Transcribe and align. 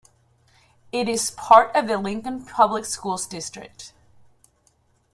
It 0.91 1.07
is 1.07 1.29
part 1.29 1.75
of 1.75 1.87
the 1.87 1.99
Lincoln 1.99 2.43
Public 2.43 2.85
Schools 2.85 3.27
district. 3.27 3.93